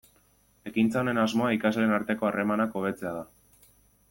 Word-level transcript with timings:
Ekintza 0.71 0.99
honen 1.03 1.19
asmoa 1.25 1.51
ikasleen 1.57 1.93
arteko 1.99 2.29
harremanak 2.31 2.77
hobetzea 2.81 3.17
da. 3.19 3.23